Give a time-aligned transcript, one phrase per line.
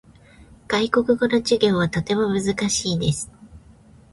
[0.67, 3.31] 外国語の授業はとても難しいです。